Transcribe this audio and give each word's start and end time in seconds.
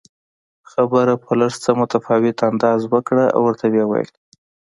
خبره 0.71 1.13
په 1.23 1.31
لږ 1.39 1.53
څه 1.63 1.71
متفاوت 1.79 2.37
انداز 2.49 2.81
وکړه 2.93 3.25
او 3.35 3.41
ورته 3.47 3.65
ویې 3.71 3.85
ویل 3.87 4.11